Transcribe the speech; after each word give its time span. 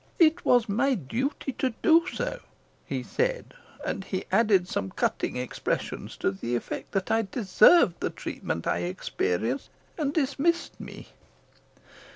'It 0.17 0.43
was 0.43 0.67
my 0.67 0.95
duty 0.95 1.51
to 1.53 1.75
do 1.83 2.07
so,' 2.11 2.39
he 2.87 3.03
said, 3.03 3.53
and 3.85 4.03
he 4.05 4.25
added 4.31 4.67
some 4.67 4.89
cutting 4.89 5.35
expressions 5.37 6.17
to 6.17 6.31
the 6.31 6.55
effect 6.55 6.91
that 6.91 7.11
I 7.11 7.21
deserved 7.21 7.99
the 7.99 8.09
treatment 8.09 8.65
I 8.65 8.79
experienced, 8.79 9.69
and 9.99 10.11
dismissed 10.11 10.79
me. 10.79 11.09